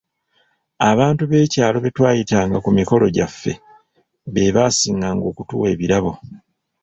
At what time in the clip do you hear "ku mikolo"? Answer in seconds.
2.65-3.05